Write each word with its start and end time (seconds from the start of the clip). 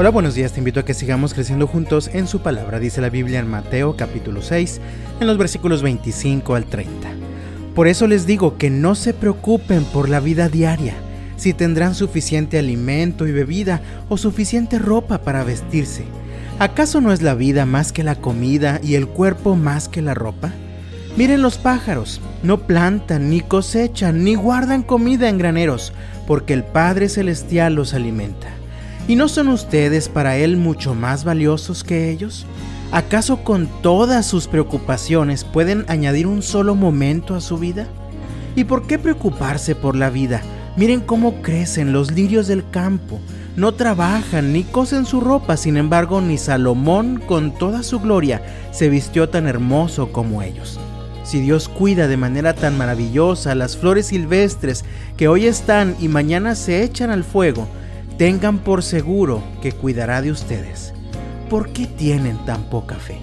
Hola, 0.00 0.10
buenos 0.10 0.36
días, 0.36 0.52
te 0.52 0.60
invito 0.60 0.78
a 0.78 0.84
que 0.84 0.94
sigamos 0.94 1.34
creciendo 1.34 1.66
juntos 1.66 2.08
en 2.12 2.28
su 2.28 2.38
palabra, 2.38 2.78
dice 2.78 3.00
la 3.00 3.10
Biblia 3.10 3.40
en 3.40 3.50
Mateo 3.50 3.96
capítulo 3.96 4.42
6, 4.42 4.80
en 5.18 5.26
los 5.26 5.38
versículos 5.38 5.82
25 5.82 6.54
al 6.54 6.66
30. 6.66 7.08
Por 7.74 7.88
eso 7.88 8.06
les 8.06 8.24
digo 8.24 8.58
que 8.58 8.70
no 8.70 8.94
se 8.94 9.12
preocupen 9.12 9.82
por 9.86 10.08
la 10.08 10.20
vida 10.20 10.48
diaria, 10.48 10.94
si 11.36 11.52
tendrán 11.52 11.96
suficiente 11.96 12.60
alimento 12.60 13.26
y 13.26 13.32
bebida 13.32 13.80
o 14.08 14.16
suficiente 14.18 14.78
ropa 14.78 15.18
para 15.22 15.42
vestirse. 15.42 16.04
¿Acaso 16.60 17.00
no 17.00 17.12
es 17.12 17.20
la 17.20 17.34
vida 17.34 17.66
más 17.66 17.90
que 17.90 18.04
la 18.04 18.14
comida 18.14 18.80
y 18.84 18.94
el 18.94 19.08
cuerpo 19.08 19.56
más 19.56 19.88
que 19.88 20.00
la 20.00 20.14
ropa? 20.14 20.52
Miren 21.16 21.42
los 21.42 21.58
pájaros, 21.58 22.20
no 22.44 22.68
plantan, 22.68 23.30
ni 23.30 23.40
cosechan, 23.40 24.22
ni 24.22 24.36
guardan 24.36 24.84
comida 24.84 25.28
en 25.28 25.38
graneros, 25.38 25.92
porque 26.28 26.54
el 26.54 26.62
Padre 26.62 27.08
Celestial 27.08 27.74
los 27.74 27.94
alimenta. 27.94 28.57
¿Y 29.08 29.16
no 29.16 29.26
son 29.28 29.48
ustedes 29.48 30.10
para 30.10 30.36
Él 30.36 30.58
mucho 30.58 30.94
más 30.94 31.24
valiosos 31.24 31.82
que 31.82 32.10
ellos? 32.10 32.44
¿Acaso 32.92 33.42
con 33.42 33.66
todas 33.80 34.26
sus 34.26 34.48
preocupaciones 34.48 35.44
pueden 35.44 35.86
añadir 35.88 36.26
un 36.26 36.42
solo 36.42 36.74
momento 36.74 37.34
a 37.34 37.40
su 37.40 37.56
vida? 37.56 37.86
¿Y 38.54 38.64
por 38.64 38.86
qué 38.86 38.98
preocuparse 38.98 39.74
por 39.74 39.96
la 39.96 40.10
vida? 40.10 40.42
Miren 40.76 41.00
cómo 41.00 41.40
crecen 41.40 41.94
los 41.94 42.12
lirios 42.12 42.48
del 42.48 42.68
campo. 42.68 43.18
No 43.56 43.72
trabajan 43.72 44.52
ni 44.52 44.62
cosen 44.62 45.06
su 45.06 45.22
ropa, 45.22 45.56
sin 45.56 45.78
embargo, 45.78 46.20
ni 46.20 46.36
Salomón, 46.36 47.18
con 47.26 47.54
toda 47.54 47.82
su 47.82 48.00
gloria, 48.00 48.42
se 48.72 48.90
vistió 48.90 49.30
tan 49.30 49.46
hermoso 49.46 50.12
como 50.12 50.42
ellos. 50.42 50.78
Si 51.24 51.40
Dios 51.40 51.70
cuida 51.70 52.08
de 52.08 52.18
manera 52.18 52.52
tan 52.52 52.76
maravillosa 52.76 53.54
las 53.54 53.78
flores 53.78 54.08
silvestres 54.08 54.84
que 55.16 55.28
hoy 55.28 55.46
están 55.46 55.96
y 55.98 56.08
mañana 56.08 56.54
se 56.54 56.82
echan 56.84 57.10
al 57.10 57.24
fuego, 57.24 57.68
tengan 58.18 58.58
por 58.58 58.82
seguro 58.82 59.44
que 59.62 59.70
cuidará 59.70 60.20
de 60.20 60.32
ustedes. 60.32 60.92
¿Por 61.48 61.72
qué 61.72 61.86
tienen 61.86 62.36
tan 62.44 62.64
poca 62.64 62.96
fe? 62.96 63.20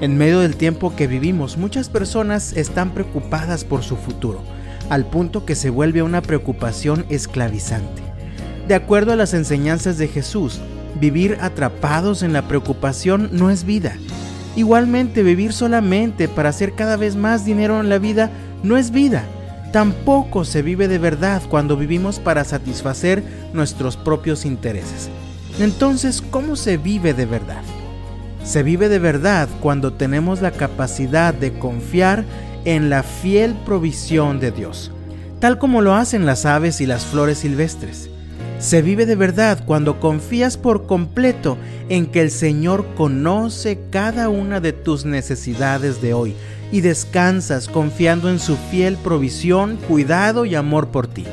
En 0.00 0.16
medio 0.16 0.40
del 0.40 0.56
tiempo 0.56 0.96
que 0.96 1.06
vivimos, 1.06 1.58
muchas 1.58 1.90
personas 1.90 2.54
están 2.54 2.92
preocupadas 2.92 3.62
por 3.62 3.82
su 3.82 3.96
futuro, 3.96 4.40
al 4.88 5.04
punto 5.04 5.44
que 5.44 5.54
se 5.54 5.68
vuelve 5.68 6.02
una 6.02 6.22
preocupación 6.22 7.04
esclavizante. 7.10 8.02
De 8.66 8.74
acuerdo 8.74 9.12
a 9.12 9.16
las 9.16 9.34
enseñanzas 9.34 9.98
de 9.98 10.08
Jesús, 10.08 10.60
vivir 10.98 11.36
atrapados 11.42 12.22
en 12.22 12.32
la 12.32 12.48
preocupación 12.48 13.28
no 13.32 13.50
es 13.50 13.64
vida. 13.64 13.98
Igualmente, 14.56 15.22
vivir 15.22 15.52
solamente 15.52 16.26
para 16.26 16.48
hacer 16.48 16.72
cada 16.72 16.96
vez 16.96 17.16
más 17.16 17.44
dinero 17.44 17.78
en 17.80 17.90
la 17.90 17.98
vida 17.98 18.30
no 18.62 18.78
es 18.78 18.92
vida. 18.92 19.24
Tampoco 19.72 20.44
se 20.44 20.62
vive 20.62 20.88
de 20.88 20.98
verdad 20.98 21.42
cuando 21.48 21.76
vivimos 21.76 22.18
para 22.18 22.44
satisfacer 22.44 23.22
nuestros 23.52 23.96
propios 23.96 24.44
intereses. 24.44 25.08
Entonces, 25.60 26.22
¿cómo 26.22 26.56
se 26.56 26.76
vive 26.76 27.14
de 27.14 27.26
verdad? 27.26 27.62
Se 28.44 28.62
vive 28.62 28.88
de 28.88 28.98
verdad 28.98 29.48
cuando 29.60 29.92
tenemos 29.92 30.40
la 30.40 30.50
capacidad 30.50 31.32
de 31.32 31.56
confiar 31.58 32.24
en 32.64 32.90
la 32.90 33.02
fiel 33.02 33.54
provisión 33.64 34.40
de 34.40 34.50
Dios, 34.50 34.90
tal 35.38 35.58
como 35.58 35.82
lo 35.82 35.94
hacen 35.94 36.26
las 36.26 36.46
aves 36.46 36.80
y 36.80 36.86
las 36.86 37.04
flores 37.04 37.38
silvestres. 37.38 38.10
Se 38.58 38.82
vive 38.82 39.06
de 39.06 39.16
verdad 39.16 39.62
cuando 39.64 40.00
confías 40.00 40.56
por 40.56 40.86
completo 40.86 41.56
en 41.88 42.06
que 42.06 42.20
el 42.20 42.30
Señor 42.30 42.84
conoce 42.94 43.78
cada 43.90 44.28
una 44.28 44.60
de 44.60 44.72
tus 44.72 45.04
necesidades 45.04 46.02
de 46.02 46.12
hoy 46.12 46.34
y 46.72 46.80
descansas 46.80 47.68
confiando 47.68 48.30
en 48.30 48.38
su 48.38 48.56
fiel 48.56 48.96
provisión, 48.96 49.76
cuidado 49.88 50.44
y 50.44 50.54
amor 50.54 50.88
por 50.88 51.06
ti. 51.06 51.24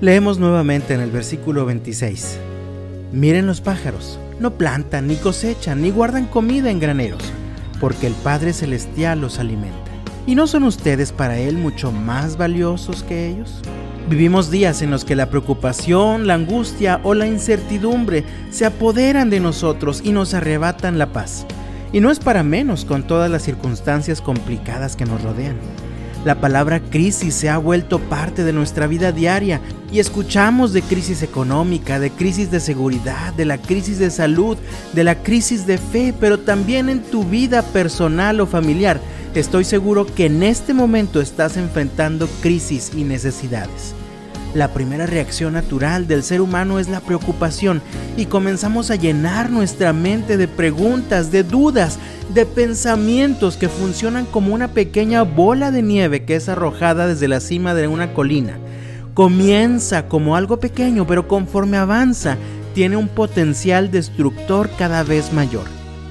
Leemos 0.00 0.38
nuevamente 0.38 0.94
en 0.94 1.00
el 1.00 1.10
versículo 1.10 1.64
26. 1.64 2.38
Miren 3.12 3.46
los 3.46 3.60
pájaros, 3.60 4.18
no 4.40 4.54
plantan, 4.54 5.06
ni 5.06 5.16
cosechan, 5.16 5.82
ni 5.82 5.90
guardan 5.90 6.26
comida 6.26 6.70
en 6.70 6.80
graneros, 6.80 7.22
porque 7.80 8.06
el 8.06 8.14
Padre 8.14 8.52
Celestial 8.52 9.20
los 9.20 9.38
alimenta. 9.38 9.76
¿Y 10.26 10.34
no 10.34 10.46
son 10.46 10.64
ustedes 10.64 11.12
para 11.12 11.38
Él 11.38 11.56
mucho 11.56 11.92
más 11.92 12.36
valiosos 12.36 13.02
que 13.02 13.28
ellos? 13.28 13.60
Vivimos 14.08 14.50
días 14.50 14.82
en 14.82 14.90
los 14.90 15.04
que 15.04 15.16
la 15.16 15.30
preocupación, 15.30 16.26
la 16.26 16.34
angustia 16.34 17.00
o 17.04 17.14
la 17.14 17.26
incertidumbre 17.26 18.24
se 18.50 18.66
apoderan 18.66 19.30
de 19.30 19.40
nosotros 19.40 20.00
y 20.04 20.12
nos 20.12 20.34
arrebatan 20.34 20.98
la 20.98 21.12
paz. 21.12 21.46
Y 21.92 22.00
no 22.00 22.10
es 22.10 22.18
para 22.18 22.42
menos 22.42 22.84
con 22.84 23.06
todas 23.06 23.30
las 23.30 23.42
circunstancias 23.42 24.20
complicadas 24.20 24.96
que 24.96 25.04
nos 25.04 25.22
rodean. 25.22 25.56
La 26.24 26.40
palabra 26.40 26.80
crisis 26.80 27.34
se 27.34 27.48
ha 27.48 27.58
vuelto 27.58 27.98
parte 27.98 28.44
de 28.44 28.52
nuestra 28.52 28.86
vida 28.86 29.10
diaria 29.10 29.60
y 29.90 29.98
escuchamos 29.98 30.72
de 30.72 30.80
crisis 30.80 31.22
económica, 31.22 31.98
de 31.98 32.10
crisis 32.10 32.50
de 32.50 32.60
seguridad, 32.60 33.34
de 33.34 33.44
la 33.44 33.58
crisis 33.58 33.98
de 33.98 34.10
salud, 34.10 34.56
de 34.92 35.02
la 35.02 35.16
crisis 35.16 35.66
de 35.66 35.78
fe, 35.78 36.14
pero 36.18 36.38
también 36.38 36.88
en 36.88 37.02
tu 37.02 37.24
vida 37.24 37.62
personal 37.62 38.40
o 38.40 38.46
familiar. 38.46 39.00
Estoy 39.34 39.64
seguro 39.64 40.06
que 40.06 40.26
en 40.26 40.44
este 40.44 40.74
momento 40.74 41.20
estás 41.20 41.56
enfrentando 41.56 42.28
crisis 42.40 42.92
y 42.96 43.02
necesidades. 43.02 43.94
La 44.54 44.68
primera 44.68 45.06
reacción 45.06 45.54
natural 45.54 46.06
del 46.06 46.22
ser 46.22 46.42
humano 46.42 46.78
es 46.78 46.88
la 46.90 47.00
preocupación 47.00 47.80
y 48.18 48.26
comenzamos 48.26 48.90
a 48.90 48.96
llenar 48.96 49.48
nuestra 49.50 49.94
mente 49.94 50.36
de 50.36 50.46
preguntas, 50.46 51.32
de 51.32 51.42
dudas, 51.42 51.98
de 52.34 52.44
pensamientos 52.44 53.56
que 53.56 53.70
funcionan 53.70 54.26
como 54.26 54.52
una 54.52 54.68
pequeña 54.68 55.22
bola 55.22 55.70
de 55.70 55.80
nieve 55.80 56.24
que 56.24 56.36
es 56.36 56.50
arrojada 56.50 57.06
desde 57.06 57.28
la 57.28 57.40
cima 57.40 57.72
de 57.72 57.88
una 57.88 58.12
colina. 58.12 58.58
Comienza 59.14 60.06
como 60.08 60.36
algo 60.36 60.60
pequeño, 60.60 61.06
pero 61.06 61.28
conforme 61.28 61.78
avanza, 61.78 62.36
tiene 62.74 62.98
un 62.98 63.08
potencial 63.08 63.90
destructor 63.90 64.68
cada 64.76 65.02
vez 65.02 65.32
mayor. 65.32 65.64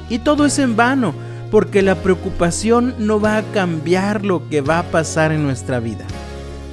Y 0.09 0.19
todo 0.19 0.45
es 0.45 0.57
en 0.57 0.75
vano, 0.75 1.13
porque 1.51 1.83
la 1.83 1.95
preocupación 1.95 2.95
no 2.97 3.19
va 3.19 3.37
a 3.37 3.43
cambiar 3.43 4.25
lo 4.25 4.49
que 4.49 4.61
va 4.61 4.79
a 4.79 4.83
pasar 4.83 5.31
en 5.31 5.43
nuestra 5.43 5.79
vida. 5.79 6.05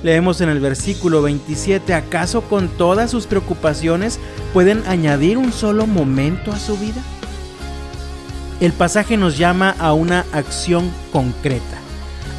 Leemos 0.03 0.41
en 0.41 0.49
el 0.49 0.61
versículo 0.61 1.23
27, 1.23 1.93
¿acaso 1.93 2.43
con 2.43 2.69
todas 2.69 3.11
sus 3.11 3.27
preocupaciones 3.27 4.21
pueden 4.53 4.87
añadir 4.87 5.39
un 5.39 5.53
solo 5.53 5.87
momento 5.87 6.53
a 6.53 6.59
su 6.59 6.77
vida? 6.77 7.03
El 8.61 8.73
pasaje 8.73 9.17
nos 9.17 9.39
llama 9.39 9.75
a 9.79 9.93
una 9.93 10.25
acción 10.33 10.91
concreta, 11.13 11.79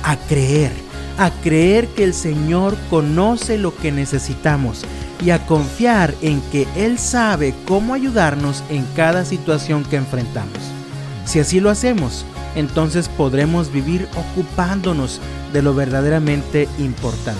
a 0.03 0.15
creer, 0.15 0.71
a 1.17 1.31
creer 1.31 1.87
que 1.87 2.05
el 2.05 2.13
Señor 2.13 2.77
conoce 2.89 3.57
lo 3.57 3.75
que 3.75 3.91
necesitamos 3.91 4.85
y 5.23 5.31
a 5.31 5.45
confiar 5.45 6.13
en 6.21 6.41
que 6.51 6.65
Él 6.77 6.97
sabe 6.97 7.53
cómo 7.67 7.93
ayudarnos 7.93 8.63
en 8.69 8.85
cada 8.95 9.25
situación 9.25 9.83
que 9.83 9.97
enfrentamos. 9.97 10.59
Si 11.25 11.39
así 11.39 11.59
lo 11.59 11.69
hacemos, 11.69 12.25
entonces 12.55 13.09
podremos 13.09 13.71
vivir 13.71 14.07
ocupándonos 14.15 15.19
de 15.53 15.61
lo 15.61 15.73
verdaderamente 15.73 16.67
importante. 16.79 17.39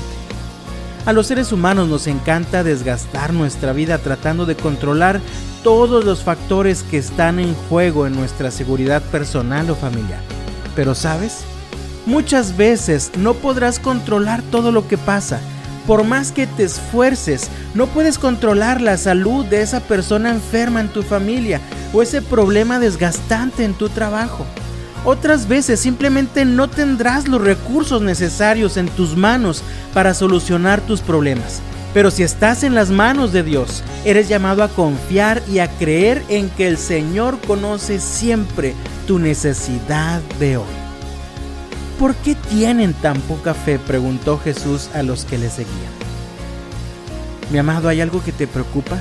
A 1.05 1.13
los 1.13 1.27
seres 1.27 1.51
humanos 1.51 1.87
nos 1.87 2.07
encanta 2.07 2.63
desgastar 2.63 3.33
nuestra 3.33 3.73
vida 3.73 3.97
tratando 3.97 4.45
de 4.45 4.55
controlar 4.55 5.21
todos 5.63 6.05
los 6.05 6.23
factores 6.23 6.83
que 6.83 6.97
están 6.97 7.39
en 7.39 7.55
juego 7.67 8.05
en 8.05 8.15
nuestra 8.15 8.51
seguridad 8.51 9.01
personal 9.01 9.69
o 9.69 9.75
familiar. 9.75 10.21
Pero 10.75 10.95
sabes, 10.95 11.39
muchas 12.05 12.57
veces 12.57 13.11
no 13.17 13.33
podrás 13.33 13.79
controlar 13.79 14.41
todo 14.51 14.71
lo 14.71 14.87
que 14.87 14.97
pasa. 14.97 15.39
Por 15.87 16.03
más 16.03 16.31
que 16.31 16.45
te 16.45 16.63
esfuerces, 16.63 17.49
no 17.73 17.87
puedes 17.87 18.19
controlar 18.19 18.79
la 18.79 18.97
salud 18.97 19.45
de 19.45 19.61
esa 19.61 19.79
persona 19.79 20.29
enferma 20.29 20.81
en 20.81 20.89
tu 20.89 21.01
familia 21.01 21.59
o 21.93 22.01
ese 22.01 22.21
problema 22.21 22.77
desgastante 22.79 23.63
en 23.63 23.73
tu 23.73 23.89
trabajo. 23.89 24.45
Otras 25.05 25.47
veces 25.47 25.79
simplemente 25.79 26.43
no 26.45 26.67
tendrás 26.67 27.27
los 27.27 27.41
recursos 27.41 28.01
necesarios 28.01 28.77
en 28.77 28.87
tus 28.89 29.15
manos 29.15 29.63
para 29.93 30.13
solucionar 30.13 30.81
tus 30.81 31.01
problemas. 31.01 31.61
Pero 31.93 32.11
si 32.11 32.23
estás 32.23 32.63
en 32.63 32.75
las 32.75 32.91
manos 32.91 33.31
de 33.31 33.43
Dios, 33.43 33.83
eres 34.05 34.27
llamado 34.27 34.63
a 34.63 34.67
confiar 34.67 35.41
y 35.47 35.59
a 35.59 35.69
creer 35.69 36.23
en 36.29 36.49
que 36.49 36.67
el 36.67 36.77
Señor 36.77 37.39
conoce 37.47 37.99
siempre 37.99 38.75
tu 39.07 39.17
necesidad 39.17 40.21
de 40.39 40.57
hoy. 40.57 40.65
¿Por 41.97 42.13
qué 42.15 42.35
tienen 42.35 42.93
tan 42.93 43.19
poca 43.21 43.53
fe? 43.53 43.79
preguntó 43.79 44.37
Jesús 44.37 44.89
a 44.93 45.01
los 45.01 45.25
que 45.25 45.37
le 45.37 45.49
seguían. 45.49 45.91
Mi 47.51 47.57
amado, 47.57 47.89
¿hay 47.89 48.01
algo 48.01 48.23
que 48.23 48.31
te 48.31 48.45
preocupa? 48.45 48.97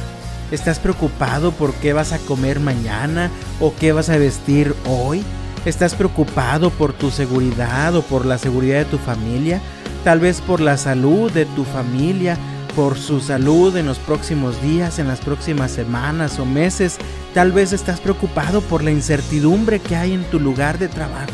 ¿Estás 0.50 0.78
preocupado 0.78 1.52
por 1.52 1.74
qué 1.74 1.92
vas 1.92 2.12
a 2.12 2.18
comer 2.18 2.58
mañana 2.58 3.30
o 3.60 3.74
qué 3.78 3.92
vas 3.92 4.08
a 4.08 4.16
vestir 4.16 4.74
hoy? 4.86 5.22
¿Estás 5.64 5.94
preocupado 5.94 6.70
por 6.70 6.92
tu 6.92 7.10
seguridad 7.10 7.94
o 7.96 8.02
por 8.02 8.24
la 8.24 8.38
seguridad 8.38 8.78
de 8.78 8.84
tu 8.84 8.98
familia? 8.98 9.60
Tal 10.04 10.20
vez 10.20 10.40
por 10.40 10.60
la 10.60 10.76
salud 10.76 11.30
de 11.32 11.46
tu 11.46 11.64
familia, 11.64 12.38
por 12.74 12.96
su 12.96 13.20
salud 13.20 13.76
en 13.76 13.86
los 13.86 13.98
próximos 13.98 14.62
días, 14.62 14.98
en 14.98 15.08
las 15.08 15.20
próximas 15.20 15.72
semanas 15.72 16.38
o 16.38 16.46
meses. 16.46 16.96
Tal 17.34 17.52
vez 17.52 17.72
estás 17.72 18.00
preocupado 18.00 18.60
por 18.60 18.84
la 18.84 18.92
incertidumbre 18.92 19.80
que 19.80 19.96
hay 19.96 20.12
en 20.12 20.24
tu 20.30 20.38
lugar 20.38 20.78
de 20.78 20.88
trabajo. 20.88 21.26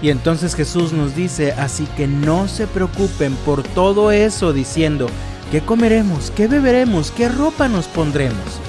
Y 0.00 0.10
entonces 0.10 0.54
Jesús 0.54 0.92
nos 0.92 1.16
dice, 1.16 1.52
así 1.52 1.86
que 1.96 2.06
no 2.06 2.48
se 2.48 2.66
preocupen 2.66 3.34
por 3.44 3.62
todo 3.62 4.12
eso 4.12 4.52
diciendo, 4.52 5.08
¿qué 5.50 5.60
comeremos? 5.60 6.30
¿Qué 6.30 6.46
beberemos? 6.46 7.10
¿Qué 7.10 7.28
ropa 7.28 7.66
nos 7.66 7.88
pondremos? 7.88 8.60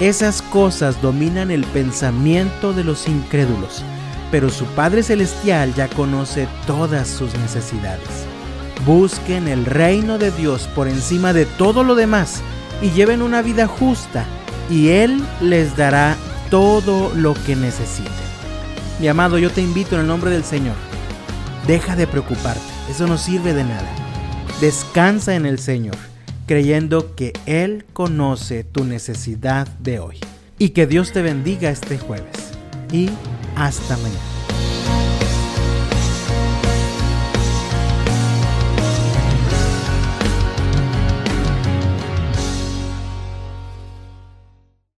Esas 0.00 0.42
cosas 0.42 1.00
dominan 1.02 1.50
el 1.50 1.64
pensamiento 1.64 2.72
de 2.72 2.84
los 2.84 3.06
incrédulos, 3.06 3.84
pero 4.30 4.50
su 4.50 4.64
Padre 4.66 5.02
Celestial 5.02 5.74
ya 5.74 5.88
conoce 5.88 6.48
todas 6.66 7.08
sus 7.08 7.34
necesidades. 7.38 8.08
Busquen 8.86 9.48
el 9.48 9.66
reino 9.66 10.18
de 10.18 10.30
Dios 10.30 10.68
por 10.74 10.88
encima 10.88 11.32
de 11.32 11.46
todo 11.46 11.84
lo 11.84 11.94
demás 11.94 12.40
y 12.80 12.90
lleven 12.90 13.22
una 13.22 13.42
vida 13.42 13.66
justa 13.66 14.24
y 14.70 14.88
Él 14.88 15.22
les 15.40 15.76
dará 15.76 16.16
todo 16.50 17.12
lo 17.14 17.34
que 17.34 17.56
necesiten. 17.56 18.12
Mi 19.00 19.08
amado, 19.08 19.38
yo 19.38 19.50
te 19.50 19.60
invito 19.60 19.94
en 19.94 20.02
el 20.02 20.06
nombre 20.06 20.30
del 20.30 20.44
Señor. 20.44 20.76
Deja 21.66 21.96
de 21.96 22.06
preocuparte, 22.06 22.60
eso 22.90 23.06
no 23.06 23.18
sirve 23.18 23.52
de 23.52 23.64
nada. 23.64 23.88
Descansa 24.60 25.34
en 25.34 25.46
el 25.46 25.58
Señor, 25.58 25.96
creyendo 26.46 27.14
que 27.14 27.32
Él 27.46 27.86
conoce 27.92 28.64
tu 28.64 28.84
necesidad 28.84 29.66
de 29.78 30.00
hoy. 30.00 30.18
Y 30.58 30.70
que 30.70 30.86
Dios 30.86 31.12
te 31.12 31.22
bendiga 31.22 31.70
este 31.70 31.98
jueves. 31.98 32.50
Y 32.92 33.08
hasta 33.60 33.96
mañana. 33.98 34.39